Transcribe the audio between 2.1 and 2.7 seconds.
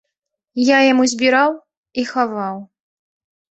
хаваў.